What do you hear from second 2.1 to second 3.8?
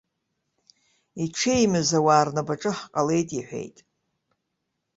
рнапаҿы ҳҟалеит иҳәеит.